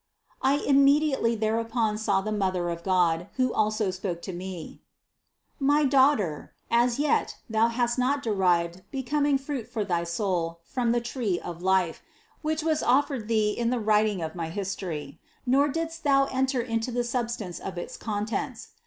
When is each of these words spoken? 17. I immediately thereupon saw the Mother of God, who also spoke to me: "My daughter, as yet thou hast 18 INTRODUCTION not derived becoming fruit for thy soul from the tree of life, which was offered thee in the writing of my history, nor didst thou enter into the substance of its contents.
17. 0.41 0.67
I 0.67 0.67
immediately 0.67 1.35
thereupon 1.35 1.95
saw 1.95 2.21
the 2.21 2.31
Mother 2.31 2.71
of 2.71 2.81
God, 2.81 3.27
who 3.35 3.53
also 3.53 3.91
spoke 3.91 4.23
to 4.23 4.33
me: 4.33 4.81
"My 5.59 5.83
daughter, 5.85 6.55
as 6.71 6.97
yet 6.97 7.37
thou 7.47 7.67
hast 7.67 7.99
18 7.99 8.05
INTRODUCTION 8.05 8.09
not 8.09 8.23
derived 8.35 8.81
becoming 8.89 9.37
fruit 9.37 9.67
for 9.67 9.85
thy 9.85 10.03
soul 10.03 10.59
from 10.63 10.91
the 10.91 11.01
tree 11.01 11.39
of 11.39 11.61
life, 11.61 12.01
which 12.41 12.63
was 12.63 12.81
offered 12.81 13.27
thee 13.27 13.51
in 13.51 13.69
the 13.69 13.79
writing 13.79 14.23
of 14.23 14.33
my 14.33 14.49
history, 14.49 15.19
nor 15.45 15.67
didst 15.67 16.03
thou 16.03 16.25
enter 16.31 16.61
into 16.63 16.91
the 16.91 17.03
substance 17.03 17.59
of 17.59 17.77
its 17.77 17.95
contents. 17.95 18.69